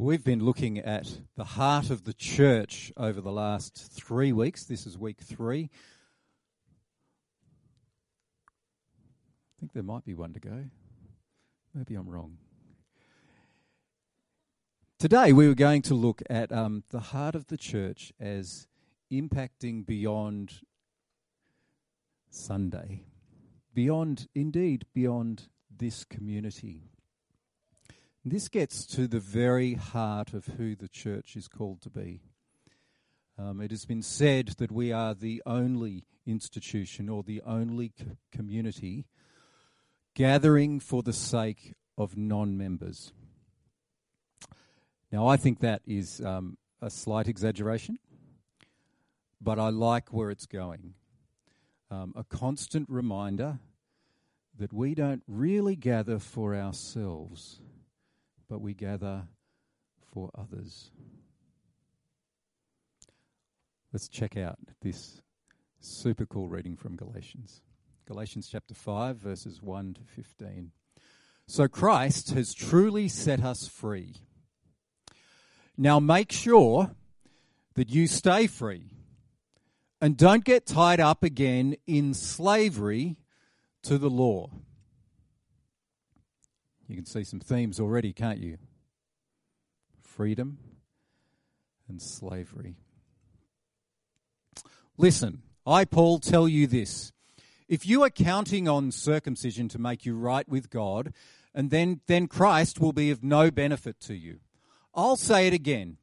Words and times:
We've 0.00 0.22
been 0.22 0.44
looking 0.44 0.78
at 0.78 1.08
the 1.34 1.42
heart 1.42 1.90
of 1.90 2.04
the 2.04 2.12
church 2.12 2.92
over 2.96 3.20
the 3.20 3.32
last 3.32 3.74
three 3.76 4.32
weeks. 4.32 4.62
This 4.62 4.86
is 4.86 4.96
week 4.96 5.18
three. 5.20 5.70
I 8.46 9.58
think 9.58 9.72
there 9.72 9.82
might 9.82 10.04
be 10.04 10.14
one 10.14 10.34
to 10.34 10.38
go. 10.38 10.66
Maybe 11.74 11.96
I'm 11.96 12.08
wrong. 12.08 12.38
Today 15.00 15.32
we 15.32 15.48
were 15.48 15.56
going 15.56 15.82
to 15.82 15.94
look 15.94 16.22
at 16.30 16.52
um, 16.52 16.84
the 16.90 17.00
heart 17.00 17.34
of 17.34 17.48
the 17.48 17.56
church 17.56 18.12
as 18.20 18.68
impacting 19.12 19.84
beyond 19.84 20.60
Sunday, 22.30 23.02
beyond, 23.74 24.28
indeed, 24.32 24.86
beyond 24.94 25.48
this 25.76 26.04
community. 26.04 26.92
This 28.24 28.48
gets 28.48 28.84
to 28.86 29.06
the 29.06 29.20
very 29.20 29.74
heart 29.74 30.34
of 30.34 30.46
who 30.46 30.74
the 30.74 30.88
church 30.88 31.36
is 31.36 31.46
called 31.46 31.80
to 31.82 31.90
be. 31.90 32.20
Um, 33.38 33.60
it 33.60 33.70
has 33.70 33.84
been 33.84 34.02
said 34.02 34.48
that 34.58 34.72
we 34.72 34.92
are 34.92 35.14
the 35.14 35.40
only 35.46 36.04
institution 36.26 37.08
or 37.08 37.22
the 37.22 37.40
only 37.46 37.92
c- 37.96 38.04
community 38.32 39.06
gathering 40.14 40.80
for 40.80 41.02
the 41.04 41.12
sake 41.12 41.74
of 41.96 42.16
non 42.16 42.58
members. 42.58 43.12
Now, 45.12 45.28
I 45.28 45.36
think 45.36 45.60
that 45.60 45.82
is 45.86 46.20
um, 46.20 46.58
a 46.82 46.90
slight 46.90 47.28
exaggeration, 47.28 47.98
but 49.40 49.60
I 49.60 49.68
like 49.68 50.12
where 50.12 50.30
it's 50.30 50.46
going. 50.46 50.94
Um, 51.88 52.12
a 52.16 52.24
constant 52.24 52.90
reminder 52.90 53.60
that 54.58 54.72
we 54.72 54.96
don't 54.96 55.22
really 55.28 55.76
gather 55.76 56.18
for 56.18 56.54
ourselves 56.56 57.60
but 58.48 58.60
we 58.60 58.74
gather 58.74 59.24
for 60.12 60.30
others. 60.36 60.90
Let's 63.92 64.08
check 64.08 64.36
out 64.36 64.58
this 64.82 65.20
super 65.80 66.26
cool 66.26 66.48
reading 66.48 66.76
from 66.76 66.96
Galatians. 66.96 67.62
Galatians 68.06 68.48
chapter 68.50 68.74
5, 68.74 69.16
verses 69.16 69.62
1 69.62 69.94
to 69.94 70.00
15. 70.02 70.72
So 71.46 71.68
Christ 71.68 72.30
has 72.30 72.52
truly 72.52 73.08
set 73.08 73.42
us 73.42 73.68
free. 73.68 74.16
Now 75.76 76.00
make 76.00 76.32
sure 76.32 76.90
that 77.74 77.90
you 77.90 78.06
stay 78.06 78.46
free 78.46 78.90
and 80.00 80.16
don't 80.16 80.44
get 80.44 80.66
tied 80.66 81.00
up 81.00 81.22
again 81.22 81.76
in 81.86 82.14
slavery 82.14 83.16
to 83.82 83.98
the 83.98 84.10
law. 84.10 84.50
You 86.88 86.96
can 86.96 87.04
see 87.04 87.22
some 87.22 87.40
themes 87.40 87.78
already, 87.78 88.12
can't 88.12 88.38
you? 88.38 88.56
Freedom 90.02 90.58
and 91.88 92.00
slavery. 92.00 92.76
Listen, 94.96 95.42
I, 95.66 95.84
Paul, 95.84 96.18
tell 96.18 96.48
you 96.48 96.66
this. 96.66 97.12
If 97.68 97.86
you 97.86 98.02
are 98.02 98.10
counting 98.10 98.66
on 98.66 98.90
circumcision 98.90 99.68
to 99.68 99.78
make 99.78 100.06
you 100.06 100.16
right 100.16 100.48
with 100.48 100.70
God, 100.70 101.12
and 101.54 101.70
then, 101.70 102.00
then 102.06 102.26
Christ 102.26 102.80
will 102.80 102.92
be 102.92 103.10
of 103.10 103.22
no 103.22 103.50
benefit 103.50 104.00
to 104.00 104.14
you. 104.14 104.40
I'll 104.94 105.16
say 105.16 105.46
it 105.46 105.52
again. 105.52 105.98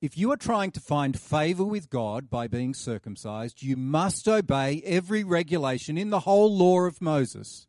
If 0.00 0.16
you 0.16 0.32
are 0.32 0.36
trying 0.36 0.70
to 0.72 0.80
find 0.80 1.18
favor 1.18 1.64
with 1.64 1.90
God 1.90 2.30
by 2.30 2.48
being 2.48 2.74
circumcised, 2.74 3.62
you 3.62 3.76
must 3.76 4.26
obey 4.26 4.82
every 4.84 5.22
regulation 5.22 5.96
in 5.98 6.10
the 6.10 6.20
whole 6.20 6.56
law 6.56 6.80
of 6.80 7.00
Moses. 7.00 7.66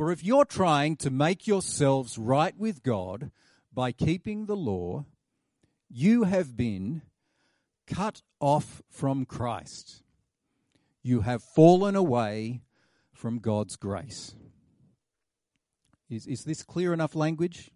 For 0.00 0.10
if 0.10 0.24
you're 0.24 0.46
trying 0.46 0.96
to 0.96 1.10
make 1.10 1.46
yourselves 1.46 2.16
right 2.16 2.56
with 2.56 2.82
God 2.82 3.30
by 3.70 3.92
keeping 3.92 4.46
the 4.46 4.56
law, 4.56 5.04
you 5.90 6.22
have 6.22 6.56
been 6.56 7.02
cut 7.86 8.22
off 8.40 8.80
from 8.88 9.26
Christ. 9.26 10.02
You 11.02 11.20
have 11.20 11.42
fallen 11.42 11.96
away 11.96 12.62
from 13.12 13.40
God's 13.40 13.76
grace. 13.76 14.34
Is, 16.08 16.26
is 16.26 16.44
this 16.44 16.62
clear 16.62 16.94
enough 16.94 17.14
language? 17.14 17.70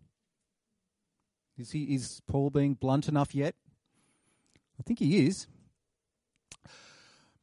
Is, 1.58 1.72
he, 1.72 1.94
is 1.94 2.22
Paul 2.26 2.48
being 2.48 2.72
blunt 2.72 3.06
enough 3.06 3.34
yet? 3.34 3.54
I 4.80 4.82
think 4.82 4.98
he 4.98 5.26
is. 5.26 5.46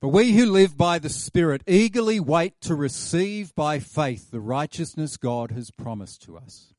But 0.02 0.08
we 0.10 0.34
who 0.34 0.48
live 0.48 0.76
by 0.76 0.98
the 0.98 1.10
Spirit 1.10 1.62
eagerly 1.68 2.20
wait 2.20 2.60
to 2.62 2.74
receive 2.74 3.54
by 3.54 3.78
faith 3.78 4.32
the 4.32 4.40
righteousness 4.40 5.16
God 5.16 5.52
has 5.52 5.70
promised 5.70 6.24
to 6.24 6.38
us. 6.38 6.74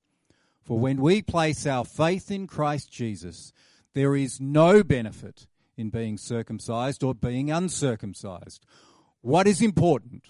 For 0.64 0.76
when 0.76 1.00
we 1.00 1.22
place 1.22 1.64
our 1.64 1.84
faith 1.84 2.32
in 2.32 2.48
Christ 2.48 2.90
Jesus, 2.90 3.52
there 3.94 4.16
is 4.16 4.40
no 4.40 4.82
benefit 4.82 5.46
in 5.76 5.90
being 5.90 6.18
circumcised 6.18 7.04
or 7.04 7.14
being 7.14 7.48
uncircumcised. 7.48 8.66
What 9.20 9.46
is 9.46 9.62
important 9.62 10.24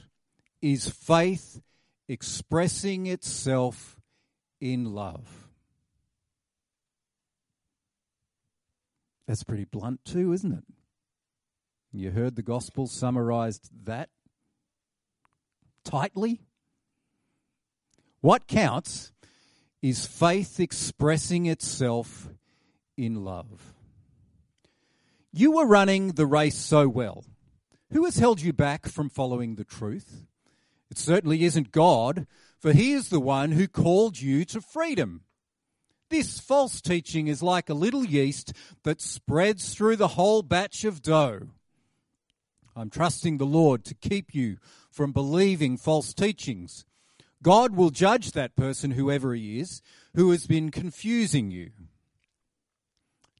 is 0.60 0.90
faith 0.90 1.62
expressing 2.08 3.06
itself 3.06 3.96
in 4.60 4.92
love. 4.92 5.48
That's 9.26 9.44
pretty 9.44 9.64
blunt, 9.64 10.04
too, 10.04 10.34
isn't 10.34 10.52
it? 10.52 10.64
You 11.94 12.10
heard 12.10 12.36
the 12.36 12.42
gospel 12.42 12.86
summarized 12.86 13.68
that 13.84 14.08
tightly. 15.84 16.40
What 18.22 18.46
counts 18.46 19.12
is 19.82 20.06
faith 20.06 20.58
expressing 20.58 21.46
itself 21.46 22.30
in 22.96 23.24
love. 23.24 23.74
You 25.32 25.52
were 25.52 25.66
running 25.66 26.12
the 26.12 26.24
race 26.24 26.56
so 26.56 26.88
well. 26.88 27.24
Who 27.92 28.06
has 28.06 28.16
held 28.16 28.40
you 28.40 28.54
back 28.54 28.88
from 28.88 29.10
following 29.10 29.56
the 29.56 29.64
truth? 29.64 30.24
It 30.90 30.96
certainly 30.96 31.44
isn't 31.44 31.72
God, 31.72 32.26
for 32.58 32.72
He 32.72 32.92
is 32.92 33.10
the 33.10 33.20
one 33.20 33.52
who 33.52 33.68
called 33.68 34.18
you 34.18 34.46
to 34.46 34.62
freedom. 34.62 35.24
This 36.08 36.40
false 36.40 36.80
teaching 36.80 37.28
is 37.28 37.42
like 37.42 37.68
a 37.68 37.74
little 37.74 38.04
yeast 38.04 38.54
that 38.82 39.02
spreads 39.02 39.74
through 39.74 39.96
the 39.96 40.08
whole 40.08 40.42
batch 40.42 40.84
of 40.84 41.02
dough. 41.02 41.48
I'm 42.74 42.90
trusting 42.90 43.38
the 43.38 43.46
Lord 43.46 43.84
to 43.84 43.94
keep 43.94 44.34
you 44.34 44.56
from 44.90 45.12
believing 45.12 45.76
false 45.76 46.14
teachings. 46.14 46.84
God 47.42 47.74
will 47.74 47.90
judge 47.90 48.32
that 48.32 48.56
person, 48.56 48.92
whoever 48.92 49.34
he 49.34 49.58
is, 49.58 49.82
who 50.14 50.30
has 50.30 50.46
been 50.46 50.70
confusing 50.70 51.50
you. 51.50 51.70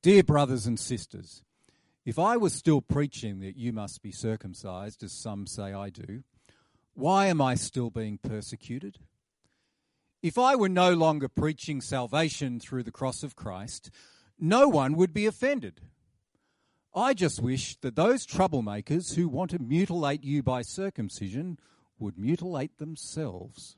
Dear 0.03 0.25
brothers 0.25 0.67
and 0.67 0.79
sisters, 0.79 1.45
if 2.05 2.19
I 2.19 2.37
was 2.37 2.53
still 2.53 2.81
preaching 2.81 3.41
that 3.41 3.57
you 3.57 3.73
must 3.73 4.03
be 4.03 4.11
circumcised, 4.11 5.05
as 5.05 5.13
some 5.13 5.47
say 5.47 5.73
I 5.73 5.91
do, 5.91 6.25
why 6.95 7.27
am 7.27 7.41
I 7.41 7.55
still 7.55 7.91
being 7.91 8.19
persecuted? 8.19 8.99
If 10.23 10.37
I 10.39 10.57
were 10.57 10.69
no 10.69 10.93
longer 10.93 11.29
preaching 11.29 11.81
salvation 11.81 12.61
through 12.61 12.83
the 12.83 12.91
cross 12.91 13.23
of 13.23 13.37
Christ, 13.37 13.91
no 14.39 14.69
one 14.69 14.97
would 14.97 15.15
be 15.15 15.27
offended. 15.27 15.81
I 16.95 17.15
just 17.15 17.41
wish 17.41 17.77
that 17.77 17.97
those 17.97 18.27
troublemakers 18.27 19.15
who 19.15 19.29
want 19.29 19.51
to 19.53 19.59
mutilate 19.59 20.25
you 20.25 20.43
by 20.43 20.63
circumcision 20.63 21.59
would 21.99 22.19
mutilate 22.19 22.79
themselves. 22.79 23.77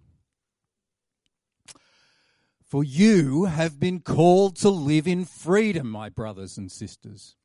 For 2.64 2.82
you 2.82 3.44
have 3.44 3.78
been 3.78 4.00
called 4.00 4.56
to 4.56 4.68
live 4.68 5.06
in 5.06 5.24
freedom, 5.26 5.88
my 5.90 6.08
brothers 6.08 6.58
and 6.58 6.72
sisters. 6.72 7.36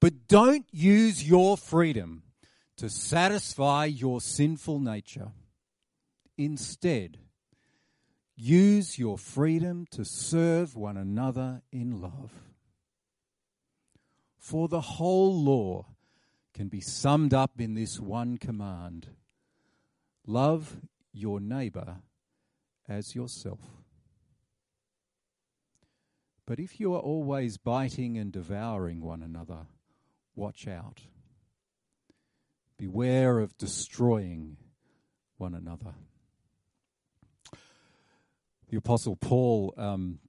But 0.00 0.28
don't 0.28 0.66
use 0.70 1.28
your 1.28 1.56
freedom 1.56 2.22
to 2.76 2.88
satisfy 2.88 3.86
your 3.86 4.20
sinful 4.20 4.78
nature. 4.78 5.32
Instead, 6.36 7.18
use 8.36 8.96
your 8.96 9.18
freedom 9.18 9.86
to 9.90 10.04
serve 10.04 10.76
one 10.76 10.96
another 10.96 11.62
in 11.72 12.00
love. 12.00 12.47
For 14.48 14.66
the 14.66 14.80
whole 14.80 15.44
law 15.44 15.84
can 16.54 16.68
be 16.68 16.80
summed 16.80 17.34
up 17.34 17.60
in 17.60 17.74
this 17.74 18.00
one 18.00 18.38
command 18.38 19.08
love 20.26 20.80
your 21.12 21.38
neighbour 21.38 21.96
as 22.88 23.14
yourself. 23.14 23.60
But 26.46 26.58
if 26.58 26.80
you 26.80 26.94
are 26.94 27.00
always 27.00 27.58
biting 27.58 28.16
and 28.16 28.32
devouring 28.32 29.02
one 29.02 29.22
another, 29.22 29.66
watch 30.34 30.66
out. 30.66 31.02
Beware 32.78 33.40
of 33.40 33.58
destroying 33.58 34.56
one 35.36 35.52
another. 35.52 35.92
The 38.70 38.78
Apostle 38.78 39.16
Paul 39.16 39.74
um, 39.76 40.20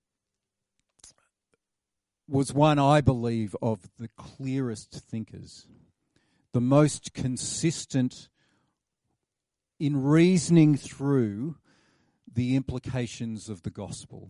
was 2.30 2.54
one, 2.54 2.80
I 2.80 3.02
believe, 3.02 3.56
of 3.62 3.90
the 3.98 4.10
clearest 4.10 4.92
thinkers, 4.92 5.66
the 6.54 6.62
most 6.62 7.14
consistent 7.14 8.30
in 9.80 10.04
reasoning 10.04 10.76
through 10.76 11.56
the 12.32 12.56
implications 12.56 13.50
of 13.50 13.64
the 13.64 13.70
gospel. 13.70 14.30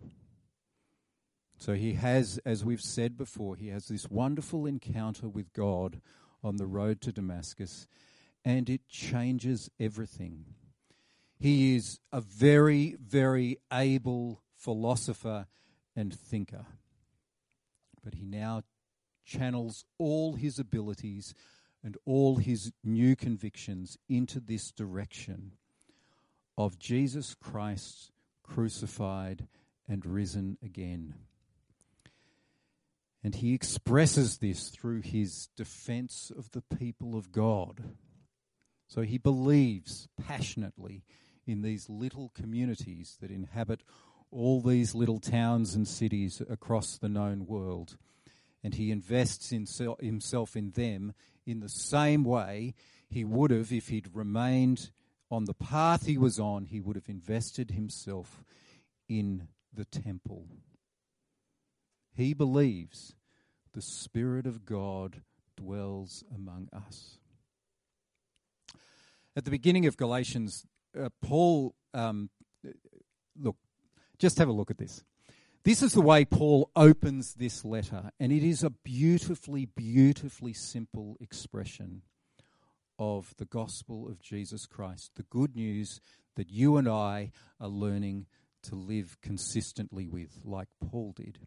So 1.58 1.74
he 1.74 1.94
has, 1.96 2.40
as 2.46 2.64
we've 2.64 2.82
said 2.82 3.18
before, 3.18 3.58
he 3.58 3.68
has 3.68 3.88
this 3.88 4.10
wonderful 4.10 4.66
encounter 4.66 5.28
with 5.28 5.52
God 5.52 6.02
on 6.42 6.56
the 6.56 6.68
road 6.68 7.02
to 7.02 7.12
Damascus, 7.12 7.86
and 8.46 8.70
it 8.70 8.88
changes 8.88 9.70
everything. 9.78 10.46
He 11.38 11.76
is 11.76 12.00
a 12.14 12.22
very, 12.22 12.96
very 13.02 13.58
able 13.74 14.42
philosopher 14.56 15.48
and 15.96 16.14
thinker. 16.14 16.66
But 18.04 18.16
he 18.16 18.26
now 18.26 18.64
channels 19.26 19.86
all 19.98 20.34
his 20.34 20.60
abilities 20.60 21.34
and 21.84 21.98
all 22.06 22.38
his 22.38 22.72
new 22.84 23.16
convictions 23.16 23.98
into 24.10 24.40
this 24.40 24.72
direction 24.72 25.54
of 26.58 26.78
Jesus 26.78 27.36
Christ 27.36 28.12
crucified 28.44 29.48
and 29.88 30.06
risen 30.06 30.58
again. 30.64 31.16
And 33.24 33.36
he 33.36 33.54
expresses 33.54 34.38
this 34.38 34.70
through 34.70 35.02
his 35.02 35.50
defense 35.56 36.32
of 36.38 36.52
the 36.52 36.64
people 36.78 37.16
of 37.16 37.32
God. 37.32 37.84
So 38.88 39.02
he 39.02 39.18
believes 39.18 40.08
passionately 40.22 41.04
in 41.46 41.62
these 41.62 41.90
little 41.90 42.32
communities 42.34 43.18
that 43.22 43.32
inhabit 43.32 43.84
all 44.32 44.62
these 44.62 44.94
little 44.96 45.20
towns 45.20 45.76
and 45.76 45.88
cities 45.88 46.42
across 46.50 46.98
the 46.98 47.10
known 47.10 47.46
world. 47.46 47.98
And 48.64 48.74
he 48.74 48.92
invests 48.92 49.52
in 49.52 49.66
himself 50.02 50.56
in 50.56 50.72
them 50.72 51.14
in 51.46 51.62
the 51.62 51.70
same 51.70 52.24
way 52.24 52.76
he 53.10 53.24
would 53.24 53.52
have 53.52 53.72
if 53.72 53.88
he'd 53.88 54.14
remained 54.14 54.92
on 55.32 55.46
the 55.46 55.54
path 55.54 56.06
he 56.06 56.18
was 56.18 56.40
on, 56.40 56.66
he 56.66 56.80
would 56.80 56.96
have 56.96 57.08
invested 57.10 57.72
himself 57.72 58.44
in 59.08 59.48
the 59.74 59.86
temple. 59.86 60.48
He 62.16 62.34
believes 62.34 63.16
the 63.74 63.82
Spirit 63.82 64.46
of 64.46 64.66
God 64.66 65.22
dwells 65.56 66.24
among 66.34 66.70
us. 66.74 67.20
At 69.36 69.46
the 69.46 69.52
beginning 69.52 69.86
of 69.86 69.98
Galatians, 69.98 70.66
uh, 71.00 71.10
Paul, 71.22 71.76
um, 71.94 72.30
look, 73.40 73.56
just 74.20 74.38
have 74.38 74.50
a 74.50 74.54
look 74.54 74.70
at 74.70 74.78
this. 74.78 75.04
This 75.64 75.82
is 75.82 75.94
the 75.94 76.02
way 76.02 76.24
Paul 76.24 76.70
opens 76.76 77.34
this 77.34 77.66
letter, 77.66 78.12
and 78.20 78.32
it 78.32 78.44
is 78.44 78.64
a 78.64 78.70
beautifully, 78.70 79.66
beautifully 79.66 80.54
simple 80.54 81.18
expression 81.20 82.04
of 82.98 83.34
the 83.38 83.46
gospel 83.46 84.08
of 84.08 84.22
Jesus 84.22 84.66
Christ, 84.66 85.12
the 85.16 85.24
good 85.24 85.56
news 85.56 86.02
that 86.36 86.50
you 86.50 86.78
and 86.78 86.88
I 86.88 87.32
are 87.60 87.68
learning 87.68 88.26
to 88.64 88.76
live 88.76 89.18
consistently 89.22 90.08
with, 90.08 90.42
like 90.44 90.68
Paul 90.80 91.14
did. 91.16 91.40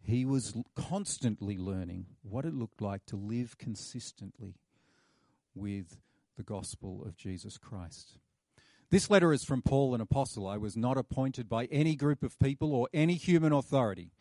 He 0.00 0.24
was 0.24 0.54
constantly 0.76 1.58
learning 1.58 2.06
what 2.22 2.44
it 2.44 2.54
looked 2.54 2.80
like 2.80 3.04
to 3.06 3.16
live 3.16 3.58
consistently 3.58 4.54
with 5.54 5.98
the 6.36 6.44
gospel 6.44 7.02
of 7.04 7.16
Jesus 7.16 7.58
Christ. 7.58 8.18
This 8.90 9.10
letter 9.10 9.34
is 9.34 9.44
from 9.44 9.60
Paul, 9.60 9.94
an 9.94 10.00
apostle. 10.00 10.46
I 10.46 10.56
was 10.56 10.74
not 10.74 10.96
appointed 10.96 11.46
by 11.46 11.66
any 11.66 11.94
group 11.94 12.22
of 12.22 12.38
people 12.38 12.74
or 12.74 12.88
any 12.94 13.14
human 13.14 13.52
authority, 13.52 14.12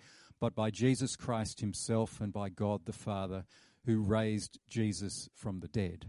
but 0.42 0.56
by 0.56 0.72
Jesus 0.72 1.16
Christ 1.16 1.62
himself 1.62 2.20
and 2.20 2.34
by 2.34 2.50
God 2.50 2.86
the 2.86 2.92
Father, 2.92 3.46
who 3.86 4.02
raised 4.02 4.60
Jesus 4.68 5.30
from 5.34 5.62
the 5.62 5.70
dead. 5.70 6.08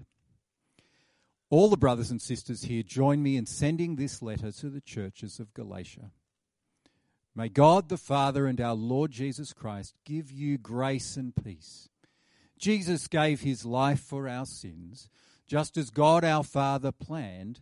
All 1.51 1.69
the 1.69 1.77
brothers 1.77 2.11
and 2.11 2.21
sisters 2.21 2.63
here 2.63 2.83
join 2.83 3.23
me 3.23 3.37
in 3.37 3.47
sending 3.47 3.95
this 3.95 4.21
letter 4.23 4.51
to 4.51 4.69
the 4.69 4.81
churches 4.81 5.39
of 5.39 5.55
Galatia. 5.55 6.11
May 7.37 7.49
God 7.49 7.89
the 7.89 7.97
Father 7.97 8.49
and 8.49 8.61
our 8.61 8.75
Lord 8.75 9.13
Jesus 9.13 9.53
Christ 9.53 9.95
give 10.05 10.33
you 10.33 10.59
grace 10.59 11.17
and 11.17 11.33
peace. 11.33 11.89
Jesus 12.59 13.07
gave 13.07 13.43
his 13.43 13.65
life 13.65 14.01
for 14.01 14.29
our 14.29 14.45
sins, 14.45 15.09
just 15.47 15.77
as 15.77 15.91
God 15.91 16.25
our 16.25 16.43
Father 16.43 16.91
planned 16.91 17.61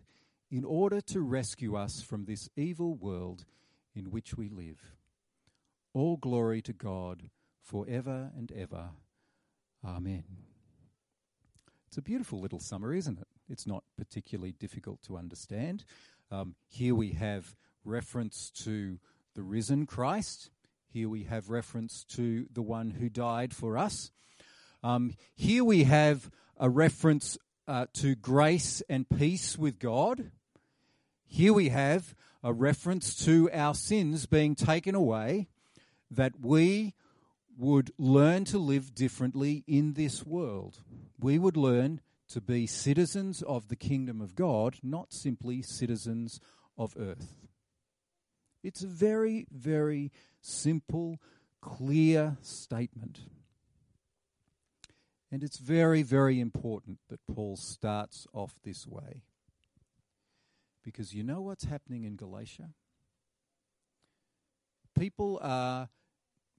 in 0.51 0.65
order 0.65 1.01
to 1.01 1.21
rescue 1.21 1.77
us 1.77 2.01
from 2.03 2.25
this 2.25 2.49
evil 2.57 2.95
world 2.95 3.45
in 3.95 4.11
which 4.11 4.37
we 4.37 4.49
live. 4.49 4.93
All 5.93 6.17
glory 6.17 6.63
to 6.63 6.73
God 6.73 7.31
forever 7.63 8.31
and 8.37 8.53
ever. 8.53 8.91
Amen. 9.85 10.25
It's 11.89 11.99
a 11.99 12.03
beautiful 12.03 12.41
little 12.41 12.61
summary, 12.61 12.99
isn't 12.99 13.19
it? 13.19 13.27
It's 13.49 13.67
not 13.67 13.85
particularly 13.97 14.53
difficult 14.53 15.03
to 15.05 15.17
understand. 15.17 15.85
Um, 16.31 16.55
here 16.69 16.95
we 16.95 17.13
have 17.13 17.55
reference 17.85 18.51
to 18.65 18.99
the 19.35 19.43
risen 19.43 19.87
Christ. 19.87 20.51
Here 20.89 21.09
we 21.09 21.25
have 21.25 21.51
reference 21.51 22.05
to 22.11 22.47
the 22.53 22.63
one 22.63 22.91
who 22.91 23.09
died 23.09 23.55
for 23.55 23.79
us. 23.79 24.11
Um, 24.83 25.15
here 25.35 25.65
we 25.65 25.85
have 25.85 26.31
a 26.59 26.69
reference 26.69 27.39
uh, 27.69 27.87
to 27.95 28.15
grace 28.15 28.83
and 28.89 29.09
peace 29.09 29.59
with 29.59 29.79
God. 29.79 30.31
Here 31.27 31.53
we 31.53 31.71
have 31.71 32.15
a 32.43 32.53
reference 32.53 33.25
to 33.25 33.51
our 33.53 33.75
sins 33.75 34.27
being 34.27 34.55
taken 34.55 34.95
away, 34.95 35.49
that 36.11 36.41
we 36.41 36.95
would 37.59 37.91
learn 37.99 38.45
to 38.45 38.59
live 38.59 38.95
differently 38.95 39.65
in 39.67 39.95
this 39.95 40.25
world. 40.25 40.79
We 41.19 41.39
would 41.39 41.57
learn 41.57 42.01
to 42.29 42.41
be 42.41 42.67
citizens 42.67 43.43
of 43.43 43.69
the 43.69 43.77
kingdom 43.77 44.21
of 44.21 44.35
God, 44.35 44.77
not 44.83 45.13
simply 45.13 45.63
citizens 45.63 46.41
of 46.77 46.95
earth. 46.99 47.37
It's 48.63 48.83
a 48.83 48.89
very, 48.89 49.47
very 49.51 50.13
simple, 50.41 51.21
clear 51.61 52.37
statement. 52.43 53.21
And 55.31 55.43
it's 55.43 55.59
very, 55.59 56.03
very 56.03 56.39
important 56.39 56.99
that 57.09 57.21
Paul 57.27 57.57
starts 57.57 58.27
off 58.33 58.55
this 58.63 58.87
way. 58.87 59.25
Because 60.85 61.15
you 61.15 61.25
know 61.25 61.41
what's 61.41 61.65
happening 61.65 62.05
in 62.05 62.15
Galatia? 62.15 62.71
People 64.97 65.39
are 65.43 65.89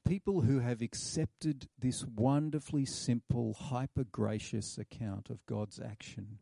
people 0.06 0.42
who 0.42 0.60
have 0.60 0.81
accepted 0.81 1.68
this 1.80 2.06
wonderfully 2.06 2.86
simple, 2.86 3.54
hyper 3.54 4.06
gracious 4.06 4.78
account 4.78 5.30
of 5.30 5.46
God's 5.46 5.80
action 5.80 6.40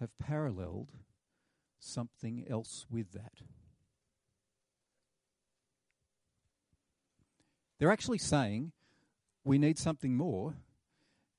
have 0.00 0.16
paralleled 0.18 0.92
something 1.78 2.44
else 2.48 2.86
with 2.90 3.12
that. 3.12 3.42
They're 7.78 7.92
actually 7.92 8.18
saying 8.18 8.72
we 9.44 9.58
need 9.58 9.78
something 9.78 10.14
more, 10.14 10.54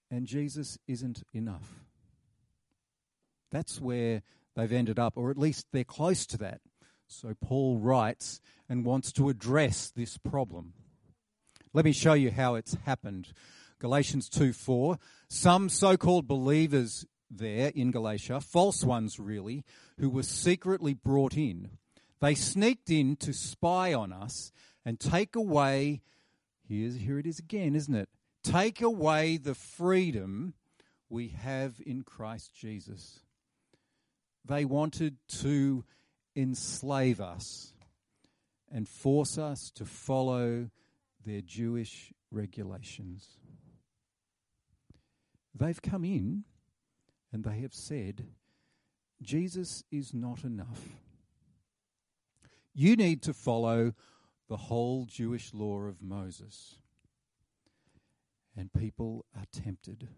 and 0.10 0.26
Jesus 0.26 0.78
isn't 0.88 1.24
enough. 1.34 1.86
That's 3.52 3.80
where 3.80 4.22
they've 4.56 4.72
ended 4.72 5.00
up, 5.00 5.18
or 5.18 5.30
at 5.32 5.38
least 5.38 5.68
they're 5.72 5.84
close 5.84 6.26
to 6.28 6.38
that. 6.38 6.62
So 7.08 7.34
Paul 7.42 7.80
writes 7.80 8.40
and 8.68 8.86
wants 8.86 9.12
to 9.14 9.30
address 9.30 9.90
this 9.90 10.18
problem. 10.18 10.74
Let 11.74 11.86
me 11.86 11.92
show 11.92 12.14
you 12.14 12.32
how 12.32 12.56
it's 12.56 12.76
happened. 12.86 13.34
Galatians 13.80 14.30
2 14.30 14.54
4. 14.54 14.98
Some 15.30 15.70
so 15.70 15.98
called 15.98 16.28
believers 16.28 17.06
there 17.32 17.72
in 17.76 17.92
Galatia, 17.92 18.42
false 18.42 18.84
ones 18.84 19.20
really, 19.20 19.64
who 20.00 20.10
were 20.10 20.24
secretly 20.24 20.94
brought 20.94 21.38
in, 21.38 21.70
they 22.22 22.36
sneaked 22.36 22.90
in 22.90 23.16
to 23.18 23.34
spy 23.34 23.94
on 23.94 24.12
us 24.12 24.52
and 24.86 25.00
take 25.00 25.36
away 25.36 26.02
Here's, 26.70 26.98
here 26.98 27.18
it 27.18 27.26
is 27.26 27.40
again, 27.40 27.76
isn't 27.76 27.96
it? 27.96 28.10
Take 28.44 28.80
away 28.80 29.38
the 29.38 29.56
freedom 29.56 30.54
we 31.10 31.30
have 31.30 31.82
in 31.84 32.04
Christ 32.04 32.54
Jesus. 32.54 33.22
They 34.46 34.66
wanted 34.66 35.18
to 35.40 35.84
enslave 36.36 37.20
us 37.20 37.74
and 38.72 38.88
force 38.88 39.40
us 39.40 39.72
to 39.72 39.84
follow 39.84 40.70
their 41.26 41.42
Jewish 41.42 42.14
regulations. 42.30 43.40
They've 45.56 45.82
come 45.82 46.06
in 46.06 46.44
and 47.34 47.44
they 47.44 47.62
have 47.62 47.74
said, 47.74 48.28
Jesus 49.24 49.84
is 49.92 50.14
not 50.14 50.44
enough. 50.44 50.88
You 52.76 52.96
need 52.96 53.24
to 53.24 53.34
follow 53.34 53.94
the 54.50 54.58
whole 54.58 55.06
Jewish 55.06 55.54
law 55.54 55.84
of 55.84 56.02
Moses. 56.02 56.80
And 58.58 58.74
people 58.74 59.26
are 59.38 59.46
tempted. 59.54 60.10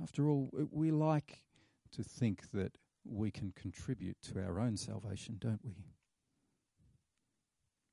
After 0.00 0.28
all, 0.28 0.50
we 0.70 0.90
like 0.90 1.40
to 1.92 2.04
think 2.04 2.50
that 2.52 2.76
we 3.04 3.30
can 3.30 3.52
contribute 3.52 4.18
to 4.22 4.40
our 4.40 4.60
own 4.60 4.76
salvation, 4.76 5.38
don't 5.40 5.60
we? 5.64 5.72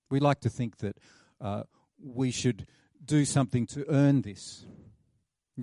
We 0.09 0.19
like 0.19 0.41
to 0.41 0.49
think 0.49 0.77
that 0.79 0.97
uh, 1.39 1.63
we 2.03 2.31
should 2.31 2.67
do 3.03 3.23
something 3.23 3.65
to 3.67 3.85
earn 3.89 4.21
this. 4.21 4.65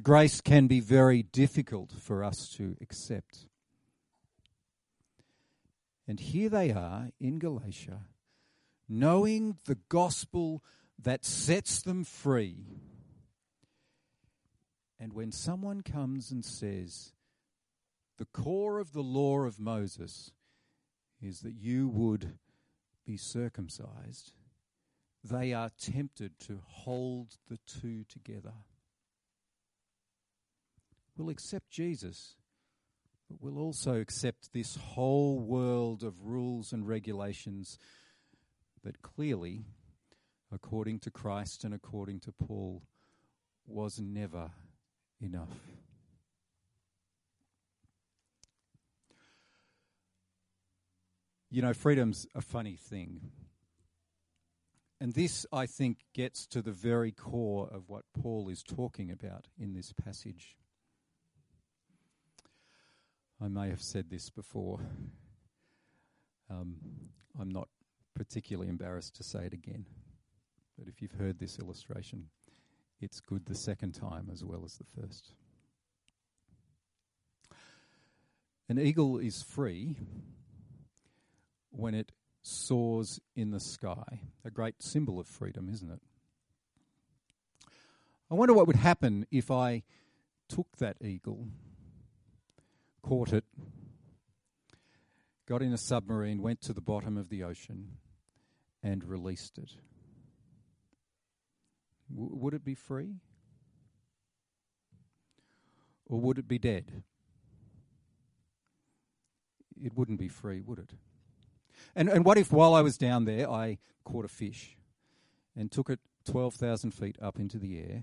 Grace 0.03 0.41
can 0.41 0.67
be 0.67 0.81
very 0.81 1.23
difficult 1.23 1.93
for 2.01 2.25
us 2.25 2.49
to 2.57 2.77
accept. 2.81 3.48
And 6.09 6.19
here 6.19 6.49
they 6.49 6.73
are 6.73 7.11
in 7.21 7.38
Galatia 7.38 8.07
knowing 8.88 9.59
the 9.67 9.79
gospel 9.88 10.65
that 10.99 11.25
sets 11.25 11.83
them 11.83 12.05
free. 12.05 12.65
And 14.99 15.12
when 15.12 15.31
someone 15.31 15.83
comes 15.83 16.31
and 16.31 16.45
says, 16.45 17.12
the 18.17 18.25
core 18.25 18.79
of 18.79 18.93
the 18.93 19.03
law 19.03 19.43
of 19.43 19.61
Moses 19.61 20.33
is 21.21 21.41
that 21.41 21.55
you 21.55 21.88
would 21.88 22.38
be 23.07 23.17
circumcised, 23.17 24.33
they 25.23 25.53
are 25.53 25.71
tempted 25.79 26.38
to 26.41 26.61
hold 26.65 27.37
the 27.49 27.59
two 27.67 28.05
together. 28.05 28.55
We'll 31.17 31.29
accept 31.29 31.71
Jesus, 31.71 32.37
but 33.28 33.40
we'll 33.40 33.58
also 33.58 33.94
accept 34.00 34.52
this 34.52 34.76
whole 34.76 35.38
world 35.38 36.02
of 36.02 36.25
rules 36.25 36.73
and 36.73 36.87
regulations 36.87 37.78
that 38.82 39.02
clearly, 39.02 39.64
according 40.52 40.99
to 41.00 41.11
Christ 41.11 41.64
and 41.64 41.75
according 41.75 42.20
to 42.20 42.32
Paul, 42.32 42.82
was 43.66 44.00
never 44.00 44.50
enough. 45.20 45.49
You 51.50 51.62
know, 51.62 51.73
freedom's 51.73 52.26
a 52.35 52.42
funny 52.42 52.76
thing. 52.76 53.30
And 55.00 55.14
this, 55.14 55.47
I 55.52 55.66
think, 55.66 55.99
gets 56.12 56.47
to 56.49 56.61
the 56.61 56.73
very 56.73 57.12
core 57.12 57.68
of 57.73 57.88
what 57.88 58.04
Paul 58.20 58.49
is 58.49 58.62
talking 58.62 59.11
about 59.11 59.47
in 59.58 59.73
this 59.73 59.92
passage. 59.92 60.58
I 63.40 63.49
may 63.49 63.68
have 63.68 63.83
said 63.83 64.11
this 64.11 64.30
before. 64.30 64.80
Um, 66.50 66.76
I'm 67.40 67.50
not 67.50 67.68
particularly 68.14 68.68
embarrassed 68.68 69.14
to 69.16 69.23
say 69.23 69.45
it 69.45 69.52
again. 69.52 69.87
But 70.78 70.88
if 70.88 71.00
you've 71.00 71.12
heard 71.12 71.38
this 71.38 71.59
illustration, 71.59 72.26
it's 73.00 73.21
good 73.21 73.47
the 73.47 73.54
second 73.54 73.92
time 73.92 74.28
as 74.33 74.45
well 74.45 74.62
as 74.64 74.75
the 74.75 75.00
first. 75.00 75.33
An 78.68 78.78
eagle 78.78 79.18
is 79.18 79.42
free 79.42 79.97
when 81.71 81.95
it 81.95 82.12
soars 82.42 83.21
in 83.37 83.50
the 83.50 83.61
sky. 83.61 84.21
A 84.45 84.50
great 84.50 84.83
symbol 84.83 85.18
of 85.21 85.26
freedom, 85.26 85.68
isn't 85.73 85.90
it? 85.90 86.00
I 88.30 88.35
wonder 88.35 88.52
what 88.52 88.66
would 88.66 88.76
happen 88.76 89.26
if 89.30 89.50
I 89.50 89.85
took 90.49 90.76
that 90.78 90.97
eagle, 91.02 91.49
caught 93.09 93.33
it, 93.33 93.45
got 95.47 95.62
in 95.62 95.73
a 95.73 95.79
submarine, 95.79 96.43
went 96.43 96.61
to 96.61 96.75
the 96.75 96.81
bottom 96.83 97.17
of 97.17 97.31
the 97.31 97.43
ocean, 97.43 97.93
and 98.83 99.03
released 99.03 99.57
it. 99.57 99.71
W- 102.15 102.37
would 102.37 102.53
it 102.53 102.62
be 102.67 102.75
free? 102.75 103.15
Or 106.05 106.21
would 106.21 106.37
it 106.37 106.47
be 106.47 106.59
dead? 106.59 107.03
It 109.83 109.97
wouldn't 109.97 110.19
be 110.19 110.29
free, 110.29 110.61
would 110.61 110.79
it? 110.79 110.91
And, 111.97 112.11
and 112.11 112.27
what 112.27 112.37
if 112.37 112.53
while 112.53 112.75
I 112.75 112.83
was 112.83 112.99
down 112.99 113.25
there 113.25 113.49
I 113.49 113.79
caught 114.05 114.27
a 114.27 114.29
fish 114.29 114.77
and 115.57 115.73
took 115.73 115.88
it 115.88 116.00
12,000 116.27 116.91
feet 116.91 117.17
up 117.23 117.38
into 117.38 117.57
the 117.57 117.79
air 117.79 118.03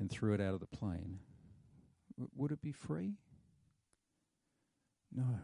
and 0.00 0.10
threw 0.10 0.34
it 0.34 0.40
out 0.40 0.54
of 0.54 0.60
the 0.60 0.66
plane? 0.66 1.20
W- 2.16 2.30
would 2.34 2.50
it 2.50 2.60
be 2.60 2.72
free? 2.72 3.18
No. 5.14 5.40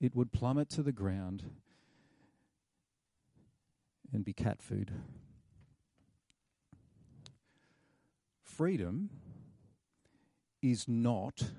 It 0.00 0.14
would 0.14 0.32
plummet 0.32 0.68
to 0.70 0.82
the 0.82 0.92
ground 0.92 1.44
and 4.12 4.24
be 4.24 4.32
cat 4.32 4.62
food. 4.62 4.92
Freedom 8.42 9.10
is 10.62 10.88
not 10.88 11.52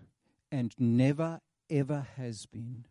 and 0.52 0.74
never 0.78 1.40
ever 1.70 2.08
has 2.18 2.46
been 2.46 2.86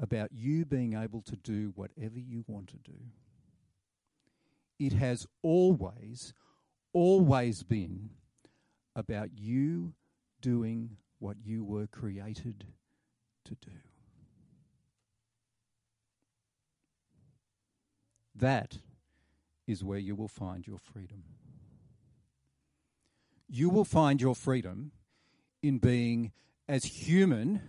about 0.00 0.32
you 0.32 0.64
being 0.64 0.94
able 0.94 1.20
to 1.22 1.36
do 1.36 1.72
whatever 1.74 2.18
you 2.18 2.44
want 2.46 2.68
to 2.68 2.76
do. 2.78 2.96
It 4.78 4.94
has 4.94 5.26
always, 5.42 6.32
always 6.92 7.62
been 7.62 8.10
about 8.96 9.30
you 9.36 9.92
doing 10.40 10.96
what 11.20 11.36
you 11.44 11.62
were 11.62 11.86
created 11.86 12.64
to 13.44 13.54
do. 13.54 13.70
That 18.34 18.78
is 19.66 19.84
where 19.84 19.98
you 19.98 20.16
will 20.16 20.28
find 20.28 20.66
your 20.66 20.78
freedom. 20.78 21.22
You 23.48 23.68
will 23.68 23.84
find 23.84 24.20
your 24.20 24.34
freedom 24.34 24.92
in 25.62 25.78
being 25.78 26.32
as 26.68 26.84
human 26.84 27.60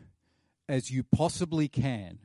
as 0.69 0.89
you 0.89 1.03
possibly 1.03 1.67
can. 1.67 2.19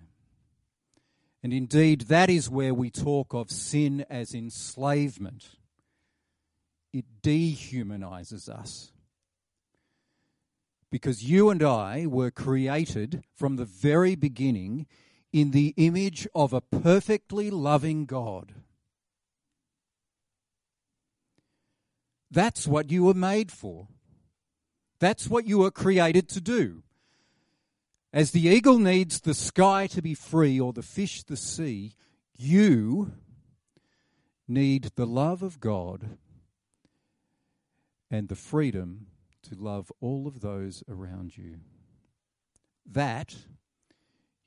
And 1.42 1.52
indeed, 1.52 2.02
that 2.02 2.30
is 2.30 2.48
where 2.48 2.74
we 2.74 2.90
talk 2.90 3.34
of 3.34 3.50
sin 3.50 4.04
as 4.08 4.34
enslavement. 4.34 5.48
It 6.92 7.04
dehumanizes 7.22 8.48
us. 8.48 8.92
Because 10.90 11.24
you 11.24 11.50
and 11.50 11.62
I 11.62 12.06
were 12.06 12.30
created 12.30 13.24
from 13.34 13.56
the 13.56 13.64
very 13.64 14.14
beginning 14.14 14.86
in 15.32 15.50
the 15.50 15.74
image 15.76 16.26
of 16.34 16.52
a 16.52 16.60
perfectly 16.60 17.50
loving 17.50 18.06
God. 18.06 18.54
That's 22.30 22.66
what 22.66 22.90
you 22.90 23.04
were 23.04 23.14
made 23.14 23.52
for. 23.52 23.88
That's 24.98 25.28
what 25.28 25.46
you 25.46 25.58
were 25.58 25.70
created 25.70 26.28
to 26.30 26.40
do. 26.40 26.82
As 28.12 28.30
the 28.30 28.48
eagle 28.48 28.78
needs 28.78 29.20
the 29.20 29.34
sky 29.34 29.86
to 29.88 30.00
be 30.00 30.14
free 30.14 30.58
or 30.58 30.72
the 30.72 30.82
fish 30.82 31.22
the 31.22 31.36
sea, 31.36 31.94
you 32.36 33.12
need 34.48 34.92
the 34.96 35.06
love 35.06 35.42
of 35.42 35.60
God 35.60 36.16
and 38.10 38.28
the 38.28 38.36
freedom 38.36 39.08
to 39.48 39.54
love 39.54 39.90
all 40.00 40.26
of 40.26 40.40
those 40.40 40.82
around 40.88 41.36
you. 41.36 41.60
That 42.84 43.34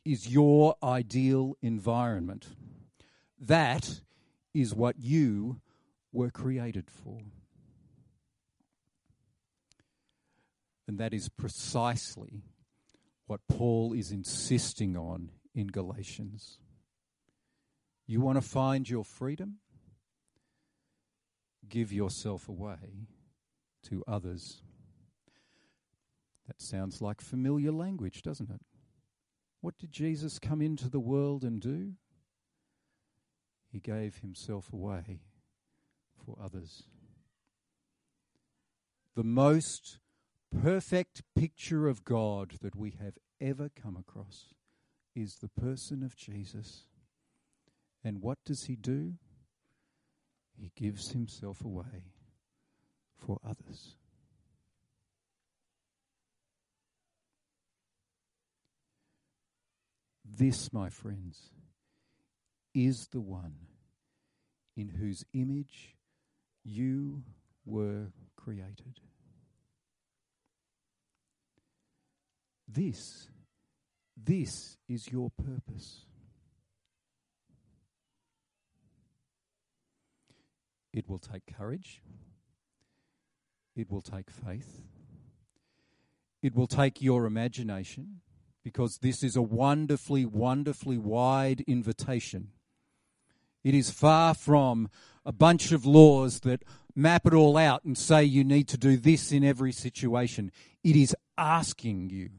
is 0.05 0.27
your 0.27 0.75
ideal 0.81 1.55
environment. 1.61 2.47
That 3.39 4.01
is 4.53 4.73
what 4.73 4.99
you 4.99 5.61
were 6.11 6.29
created 6.31 6.89
for. 6.89 7.21
And 10.87 10.97
that 10.97 11.13
is 11.13 11.29
precisely 11.29 12.41
what 13.27 13.41
Paul 13.47 13.93
is 13.93 14.11
insisting 14.11 14.97
on 14.97 15.29
in 15.53 15.67
Galatians. 15.67 16.57
You 18.07 18.21
want 18.21 18.41
to 18.41 18.41
find 18.41 18.89
your 18.89 19.05
freedom? 19.05 19.57
Give 21.67 21.93
yourself 21.93 22.49
away 22.49 23.07
to 23.83 24.03
others. 24.07 24.63
That 26.49 26.63
sounds 26.63 26.99
like 26.99 27.21
familiar 27.21 27.71
language, 27.71 28.23
doesn't 28.23 28.49
it? 28.49 28.61
What 29.61 29.77
did 29.77 29.91
Jesus 29.91 30.39
come 30.39 30.63
into 30.63 30.89
the 30.89 30.99
world 30.99 31.43
and 31.43 31.61
do? 31.61 31.91
He 33.71 33.79
gave 33.79 34.17
himself 34.17 34.73
away 34.73 35.19
for 36.25 36.35
others. 36.43 36.85
The 39.15 39.23
most 39.23 39.99
perfect 40.63 41.21
picture 41.35 41.87
of 41.87 42.03
God 42.03 42.53
that 42.63 42.75
we 42.75 42.95
have 42.99 43.19
ever 43.39 43.69
come 43.69 43.95
across 43.95 44.55
is 45.15 45.35
the 45.35 45.49
person 45.49 46.01
of 46.01 46.15
Jesus. 46.15 46.87
And 48.03 48.23
what 48.23 48.39
does 48.43 48.63
he 48.63 48.75
do? 48.75 49.13
He 50.59 50.71
gives 50.75 51.11
himself 51.11 51.63
away 51.63 52.15
for 53.15 53.37
others. 53.47 53.97
This, 60.31 60.71
my 60.71 60.89
friends, 60.89 61.51
is 62.73 63.07
the 63.11 63.19
one 63.19 63.55
in 64.77 64.89
whose 64.89 65.25
image 65.33 65.95
you 66.63 67.23
were 67.65 68.07
created. 68.35 68.99
This, 72.67 73.27
this 74.15 74.77
is 74.87 75.11
your 75.11 75.31
purpose. 75.31 76.05
It 80.93 81.09
will 81.09 81.19
take 81.19 81.43
courage. 81.57 82.01
It 83.75 83.89
will 83.89 84.01
take 84.01 84.29
faith. 84.29 84.81
It 86.41 86.55
will 86.55 86.67
take 86.67 87.01
your 87.01 87.25
imagination 87.25 88.21
because 88.69 88.99
this 88.99 89.23
is 89.23 89.35
a 89.35 89.41
wonderfully, 89.41 90.25
wonderfully 90.25 90.99
wide 90.99 91.61
invitation. 91.61 92.49
It 93.63 93.73
is 93.73 93.89
far 93.89 94.35
from 94.35 94.89
a 95.25 95.31
bunch 95.31 95.71
of 95.71 95.87
laws 95.87 96.41
that 96.41 96.63
map 96.95 97.25
it 97.25 97.33
all 97.33 97.57
out 97.57 97.83
and 97.83 97.97
say 97.97 98.23
you 98.23 98.43
need 98.43 98.67
to 98.67 98.77
do 98.77 98.95
this 98.95 99.31
in 99.31 99.43
every 99.43 99.71
situation. 99.71 100.51
It 100.83 100.95
is 100.95 101.15
asking 101.35 102.11
you 102.11 102.29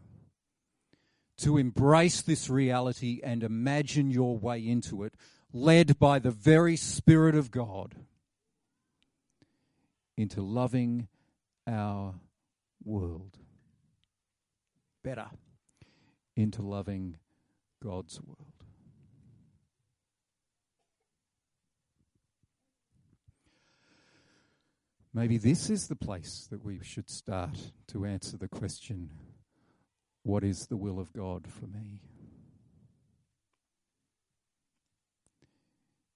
to 1.38 1.58
embrace 1.58 2.22
this 2.22 2.48
reality 2.48 3.20
and 3.24 3.42
imagine 3.42 4.12
your 4.12 4.38
way 4.38 4.64
into 4.64 5.02
it, 5.02 5.14
led 5.52 5.98
by 5.98 6.20
the 6.20 6.30
very 6.30 6.76
Spirit 6.76 7.34
of 7.34 7.50
God, 7.50 7.96
into 10.16 10.42
loving 10.42 11.08
our 11.66 12.14
world 12.84 13.36
better, 15.02 15.26
into 16.36 16.62
loving 16.62 17.16
God's 17.82 18.20
world. 18.20 18.46
Maybe 25.12 25.38
this 25.38 25.70
is 25.70 25.88
the 25.88 25.96
place 25.96 26.46
that 26.50 26.64
we 26.64 26.78
should 26.82 27.10
start 27.10 27.72
to 27.88 28.04
answer 28.04 28.36
the 28.36 28.48
question 28.48 29.10
what 30.22 30.44
is 30.44 30.66
the 30.66 30.76
will 30.76 31.00
of 31.00 31.12
God 31.12 31.46
for 31.48 31.66
me? 31.66 32.02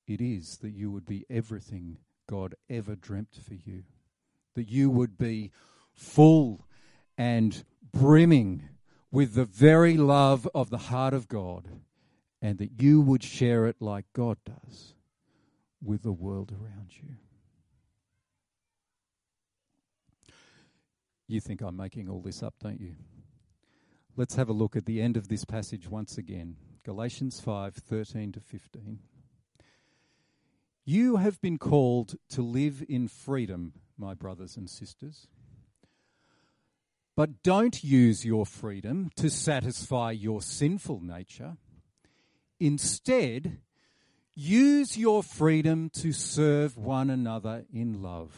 It 0.06 0.20
is 0.20 0.58
that 0.58 0.72
you 0.72 0.90
would 0.90 1.06
be 1.06 1.24
everything 1.30 1.96
God 2.28 2.54
ever 2.68 2.94
dreamt 2.94 3.38
for 3.42 3.54
you, 3.54 3.84
that 4.54 4.68
you 4.68 4.90
would 4.90 5.16
be 5.16 5.50
full 5.94 6.66
and 7.16 7.64
brimming 7.92 8.68
with 9.14 9.34
the 9.34 9.44
very 9.44 9.96
love 9.96 10.48
of 10.56 10.70
the 10.70 10.90
heart 10.90 11.14
of 11.14 11.28
God, 11.28 11.68
and 12.42 12.58
that 12.58 12.82
you 12.82 13.00
would 13.00 13.22
share 13.22 13.64
it 13.66 13.76
like 13.78 14.04
God 14.12 14.38
does 14.44 14.94
with 15.80 16.02
the 16.02 16.10
world 16.10 16.50
around 16.50 16.90
you. 17.00 17.14
You 21.28 21.40
think 21.40 21.60
I'm 21.60 21.76
making 21.76 22.08
all 22.08 22.22
this 22.22 22.42
up, 22.42 22.54
don't 22.60 22.80
you? 22.80 22.96
Let's 24.16 24.34
have 24.34 24.48
a 24.48 24.52
look 24.52 24.74
at 24.74 24.84
the 24.84 25.00
end 25.00 25.16
of 25.16 25.28
this 25.28 25.44
passage 25.44 25.88
once 25.88 26.18
again. 26.18 26.56
Galatians 26.82 27.40
5:13 27.40 28.32
to 28.32 28.40
15. 28.40 28.98
You 30.84 31.16
have 31.16 31.40
been 31.40 31.56
called 31.56 32.16
to 32.30 32.42
live 32.42 32.84
in 32.88 33.06
freedom, 33.06 33.74
my 33.96 34.14
brothers 34.14 34.56
and 34.56 34.68
sisters. 34.68 35.28
But 37.16 37.42
don't 37.42 37.84
use 37.84 38.24
your 38.24 38.44
freedom 38.44 39.10
to 39.16 39.30
satisfy 39.30 40.10
your 40.10 40.42
sinful 40.42 41.00
nature. 41.00 41.56
Instead, 42.58 43.58
use 44.34 44.98
your 44.98 45.22
freedom 45.22 45.90
to 45.90 46.12
serve 46.12 46.76
one 46.76 47.10
another 47.10 47.64
in 47.72 48.02
love. 48.02 48.32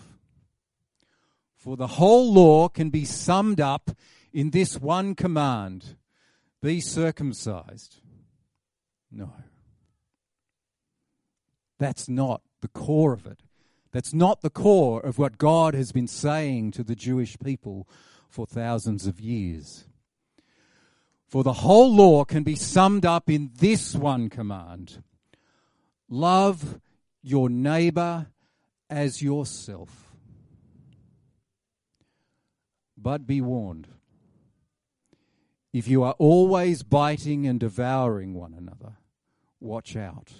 For 1.56 1.76
the 1.76 1.86
whole 1.86 2.32
law 2.32 2.68
can 2.68 2.90
be 2.90 3.04
summed 3.04 3.60
up 3.60 3.90
in 4.32 4.50
this 4.50 4.78
one 4.78 5.14
command 5.14 5.96
be 6.62 6.80
circumcised. 6.80 8.00
No. 9.10 9.32
That's 11.78 12.08
not 12.08 12.42
the 12.60 12.68
core 12.68 13.12
of 13.12 13.26
it. 13.26 13.40
That's 13.92 14.12
not 14.12 14.42
the 14.42 14.50
core 14.50 15.00
of 15.00 15.18
what 15.18 15.38
God 15.38 15.74
has 15.74 15.92
been 15.92 16.08
saying 16.08 16.72
to 16.72 16.82
the 16.82 16.94
Jewish 16.94 17.38
people 17.38 17.88
for 18.28 18.46
thousands 18.46 19.06
of 19.06 19.20
years. 19.20 19.84
For 21.26 21.42
the 21.42 21.52
whole 21.52 21.94
law 21.94 22.24
can 22.24 22.42
be 22.42 22.54
summed 22.54 23.04
up 23.04 23.28
in 23.28 23.50
this 23.58 23.94
one 23.94 24.28
command 24.30 25.02
love 26.08 26.80
your 27.22 27.48
neighbor 27.50 28.28
as 28.88 29.20
yourself. 29.20 30.14
But 32.96 33.26
be 33.26 33.40
warned 33.40 33.88
if 35.76 35.88
you 35.88 36.04
are 36.04 36.14
always 36.18 36.82
biting 36.82 37.46
and 37.46 37.60
devouring 37.60 38.32
one 38.32 38.54
another, 38.54 38.94
watch 39.60 39.94
out. 39.94 40.32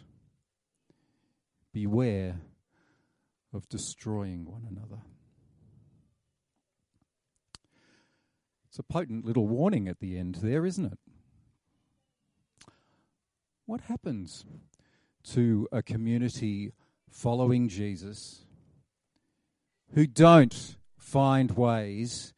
Beware 1.75 2.41
of 3.53 3.69
destroying 3.69 4.47
one 4.47 4.67
another. 4.71 5.03
It's 8.77 8.81
a 8.81 8.93
potent 8.93 9.25
little 9.25 9.49
warning 9.49 9.89
at 9.89 10.01
the 10.01 10.19
end 10.19 10.35
there, 10.43 10.67
isn't 10.67 10.85
it? 10.85 10.99
What 13.65 13.81
happens 13.81 14.45
to 15.33 15.67
a 15.73 15.83
community 15.83 16.75
following 17.11 17.71
Jesus 17.71 18.45
who 19.95 20.07
don't 20.07 20.77
find 20.99 21.53
ways 21.53 22.35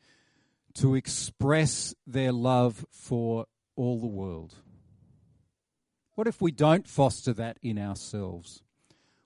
to 0.74 0.94
express 0.94 1.92
their 2.07 2.31
love 2.31 2.87
for 2.92 3.46
all 3.74 3.98
the 3.98 4.07
world? 4.07 4.55
What 6.14 6.29
if 6.29 6.40
we 6.40 6.53
don't 6.53 6.87
foster 6.87 7.33
that 7.33 7.59
in 7.64 7.81
ourselves? 7.81 8.62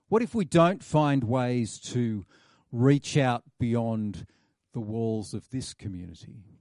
What 0.09 0.23
if 0.23 0.33
we 0.33 0.45
don't 0.45 0.83
find 0.83 1.23
ways 1.23 1.77
to 1.91 2.25
reach 2.71 3.17
out 3.17 3.43
beyond 3.59 4.25
the 4.73 4.81
walls 4.81 5.35
of 5.35 5.51
this 5.51 5.75
community? 5.75 6.52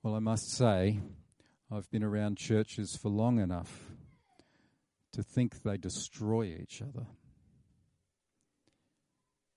Well, 0.00 0.14
I 0.14 0.20
must 0.20 0.52
say, 0.52 1.00
I've 1.72 1.90
been 1.90 2.04
around 2.04 2.36
churches 2.36 2.94
for 2.94 3.08
long 3.08 3.40
enough 3.40 3.90
to 5.10 5.24
think 5.24 5.64
they 5.64 5.76
destroy 5.76 6.44
each 6.44 6.80
other. 6.80 7.04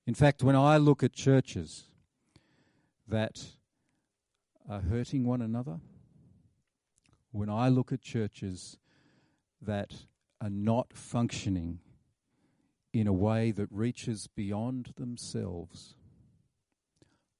In 0.08 0.16
fact, 0.16 0.42
when 0.42 0.56
I 0.56 0.78
look 0.78 1.04
at 1.04 1.14
churches 1.14 1.84
that 3.08 3.40
are 4.68 4.82
hurting 4.82 5.26
one 5.26 5.44
another, 5.44 5.80
when 7.32 7.50
I 7.50 7.70
look 7.70 7.92
at 7.92 8.02
churches 8.02 8.80
that 9.62 9.94
are 10.42 10.50
not 10.50 10.92
functioning 10.92 11.82
in 12.94 13.06
a 13.06 13.14
way 13.14 13.52
that 13.52 13.68
reaches 13.70 14.26
beyond 14.26 14.94
themselves, 14.98 15.94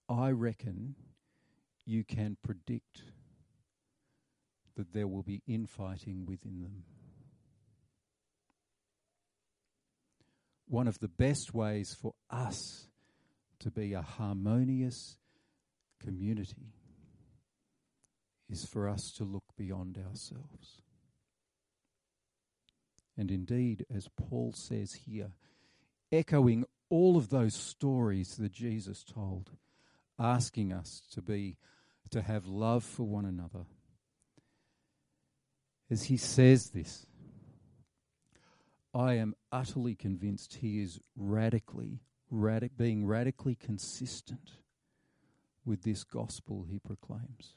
I 0.08 0.30
reckon 0.30 0.96
you 1.86 2.04
can 2.04 2.38
predict 2.44 3.04
that 4.76 4.94
there 4.94 5.08
will 5.08 5.24
be 5.24 5.42
infighting 5.48 6.26
within 6.26 6.62
them. 6.62 6.84
one 10.72 10.88
of 10.88 11.00
the 11.00 11.10
best 11.10 11.54
ways 11.54 11.94
for 12.02 12.14
us 12.30 12.88
to 13.60 13.70
be 13.70 13.92
a 13.92 14.02
harmonious 14.02 15.18
community 16.02 16.72
is 18.50 18.64
for 18.64 18.88
us 18.88 19.12
to 19.12 19.26
look 19.26 19.44
beyond 19.58 19.98
ourselves. 19.98 20.82
And 23.18 23.30
indeed, 23.30 23.86
as 23.94 24.08
Paul 24.16 24.54
says 24.56 24.94
here, 25.06 25.34
echoing 26.10 26.64
all 26.90 27.18
of 27.18 27.30
those 27.30 27.54
stories 27.54 28.38
that 28.38 28.54
Jesus 28.54 29.04
told, 29.04 29.52
asking 30.18 30.72
us 30.72 31.02
to 31.12 31.22
be 31.22 31.58
to 32.12 32.22
have 32.22 32.46
love 32.46 32.84
for 32.84 33.04
one 33.04 33.26
another. 33.26 33.66
As 35.90 36.04
he 36.04 36.18
says 36.18 36.70
this, 36.70 37.06
I 38.94 39.14
am 39.14 39.36
utterly 39.52 39.96
convinced 39.96 40.56
he 40.56 40.82
is 40.82 41.00
radically, 41.16 42.02
radic- 42.32 42.78
being 42.78 43.06
radically 43.06 43.56
consistent 43.56 44.52
with 45.66 45.84
this 45.84 46.04
gospel 46.04 46.66
he 46.70 46.80
proclaims. 46.80 47.56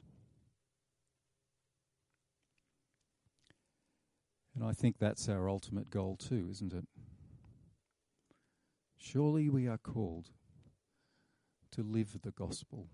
And 4.55 4.65
I 4.65 4.73
think 4.73 4.99
that's 4.99 5.29
our 5.29 5.49
ultimate 5.49 5.91
goal 5.91 6.17
too, 6.17 6.47
isn't 6.51 6.73
it? 6.73 6.87
Surely 8.97 9.49
we 9.49 9.67
are 9.67 9.79
called 9.79 10.31
to 11.73 11.83
live 11.83 12.17
the 12.23 12.31
gospel. 12.31 12.87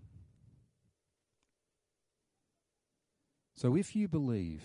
So 3.61 3.75
if 3.75 3.95
you 3.95 4.07
believe 4.07 4.63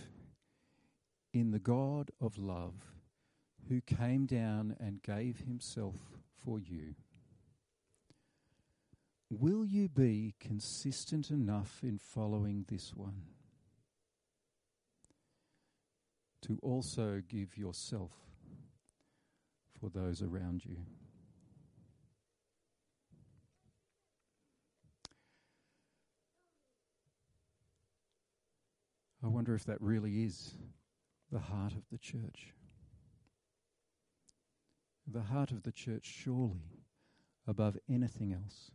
in 1.35 1.51
the 1.51 1.59
God 1.59 2.11
of 2.19 2.39
love, 2.39 2.73
who 3.69 3.83
came 3.83 4.25
down 4.25 4.75
and 4.81 5.03
gave 5.03 5.41
himself 5.41 5.97
for 6.43 6.59
you. 6.59 6.95
Will 9.29 9.67
you 9.67 9.91
be 9.91 10.35
consistent 10.41 11.31
enough 11.31 11.81
in 11.83 11.99
following 11.99 12.65
this 12.69 12.95
one 12.95 13.21
to 16.41 16.59
also 16.63 17.21
give 17.29 17.59
yourself 17.59 18.13
for 19.79 19.91
those 19.91 20.23
around 20.23 20.65
you? 20.65 20.79
I 29.27 29.29
wonder 29.29 29.57
if 29.57 29.65
that 29.65 29.83
really 29.83 30.23
is 30.23 30.55
the 31.33 31.41
heart 31.41 31.73
of 31.73 31.83
the 31.91 31.99
church. 31.99 32.55
The 35.05 35.23
heart 35.23 35.51
of 35.51 35.65
the 35.65 35.73
church, 35.73 36.05
surely, 36.05 36.85
above 37.45 37.77
anything 37.91 38.33
else, 38.33 38.71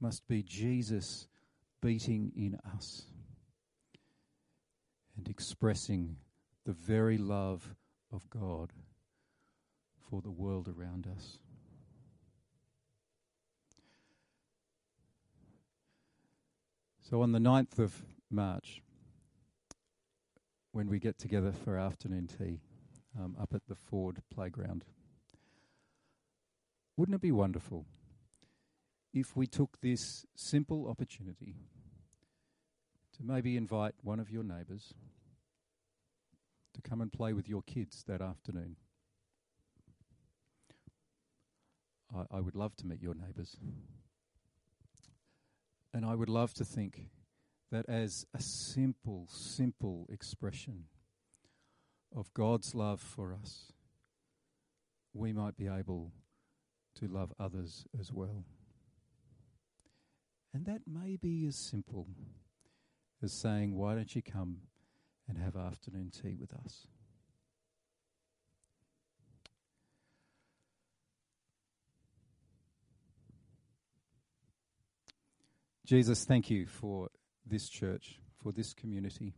must 0.00 0.26
be 0.26 0.42
Jesus 0.42 1.28
beating 1.82 2.32
in 2.34 2.58
us 2.74 3.02
and 5.18 5.28
expressing 5.28 6.16
the 6.64 6.72
very 6.72 7.18
love 7.18 7.74
of 8.10 8.30
God 8.30 8.72
for 10.08 10.22
the 10.22 10.30
world 10.30 10.72
around 10.74 11.06
us. 11.14 11.36
So 17.02 17.20
on 17.20 17.32
the 17.32 17.38
9th 17.38 17.78
of 17.78 18.02
March, 18.30 18.80
when 20.72 20.88
we 20.88 20.98
get 20.98 21.18
together 21.18 21.52
for 21.52 21.78
afternoon 21.78 22.28
tea 22.28 22.60
um, 23.18 23.36
up 23.40 23.54
at 23.54 23.66
the 23.68 23.74
Ford 23.74 24.22
playground, 24.32 24.84
wouldn't 26.96 27.14
it 27.14 27.20
be 27.20 27.32
wonderful 27.32 27.86
if 29.14 29.36
we 29.36 29.46
took 29.46 29.80
this 29.80 30.26
simple 30.34 30.88
opportunity 30.88 31.56
to 33.16 33.24
maybe 33.24 33.56
invite 33.56 33.94
one 34.02 34.20
of 34.20 34.30
your 34.30 34.42
neighbours 34.42 34.94
to 36.74 36.82
come 36.82 37.00
and 37.00 37.12
play 37.12 37.32
with 37.32 37.48
your 37.48 37.62
kids 37.62 38.04
that 38.06 38.20
afternoon? 38.20 38.76
I, 42.14 42.38
I 42.38 42.40
would 42.40 42.54
love 42.54 42.76
to 42.76 42.86
meet 42.86 43.02
your 43.02 43.14
neighbours. 43.14 43.56
And 45.92 46.04
I 46.04 46.14
would 46.14 46.28
love 46.28 46.52
to 46.54 46.64
think 46.64 47.08
that 47.70 47.88
as 47.88 48.26
a 48.34 48.40
simple, 48.40 49.26
simple 49.28 50.06
expression 50.10 50.84
of 52.14 52.32
God's 52.32 52.74
love 52.74 53.00
for 53.00 53.34
us, 53.34 53.72
we 55.12 55.32
might 55.32 55.56
be 55.56 55.68
able 55.68 56.12
to 56.96 57.06
love 57.06 57.32
others 57.38 57.84
as 57.98 58.12
well. 58.12 58.44
And 60.54 60.64
that 60.66 60.82
may 60.86 61.16
be 61.16 61.46
as 61.46 61.56
simple 61.56 62.08
as 63.22 63.32
saying, 63.32 63.74
Why 63.74 63.94
don't 63.94 64.14
you 64.14 64.22
come 64.22 64.58
and 65.28 65.36
have 65.38 65.56
afternoon 65.56 66.10
tea 66.10 66.36
with 66.40 66.54
us? 66.54 66.86
Jesus, 75.84 76.24
thank 76.26 76.50
you 76.50 76.66
for 76.66 77.08
this 77.48 77.68
church, 77.68 78.20
for 78.42 78.52
this 78.52 78.72
community, 78.72 79.34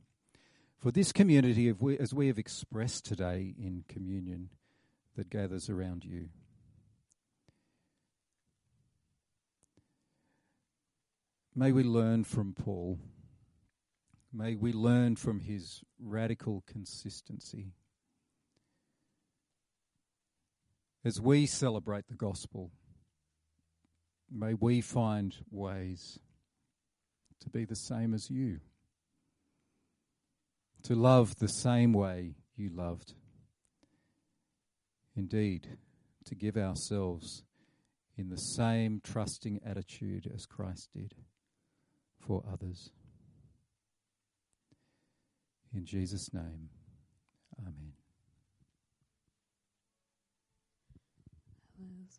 for 0.79 0.91
this 0.91 1.13
community 1.13 1.71
we, 1.73 1.99
as 1.99 2.15
we 2.15 2.27
have 2.27 2.39
expressed 2.39 3.05
today 3.05 3.55
in 3.59 3.85
communion 3.89 4.51
that 5.17 5.31
gathers 5.31 5.69
around 5.69 6.05
you. 6.05 6.29
May 11.55 11.73
we 11.73 11.83
learn 11.83 12.25
from 12.25 12.55
Paul. 12.55 12.99
May 14.33 14.55
we 14.55 14.73
learn 14.73 15.17
from 15.17 15.41
his 15.41 15.83
radical 15.99 16.63
consistency. 16.67 17.73
As 21.05 21.21
we 21.21 21.47
celebrate 21.47 22.09
the 22.09 22.15
gospel, 22.15 22.71
may 24.31 24.55
we 24.55 24.81
find 24.81 25.35
ways 25.51 26.21
to 27.41 27.51
be 27.51 27.65
the 27.65 27.75
same 27.75 28.15
as 28.15 28.31
you, 28.31 28.61
to 30.85 30.95
love 30.95 31.37
the 31.37 31.49
same 31.49 31.93
way 31.93 32.35
you 32.57 32.71
loved. 32.71 33.15
Indeed, 35.17 35.67
to 36.27 36.35
give 36.35 36.57
ourselves 36.57 37.43
in 38.17 38.29
the 38.29 38.37
same 38.37 39.01
trusting 39.03 39.61
attitude 39.65 40.31
as 40.35 40.47
Christ 40.47 40.91
did 40.95 41.15
for 42.19 42.43
others. 42.51 42.91
In 45.75 45.85
Jesus' 45.85 46.33
name, 46.33 46.69
Amen. 47.61 48.00